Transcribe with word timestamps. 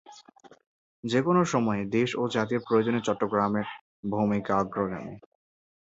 যে 1.03 1.19
কোনো 1.21 1.41
সময়ে 1.45 1.83
দেশ 1.95 2.09
ও 2.15 2.33
জাতির 2.35 2.61
প্রয়োজনে 2.67 2.99
চট্টগ্রামের 3.01 3.67
ভ‚মিকা 4.11 4.53
অগ্রগামী। 4.61 5.15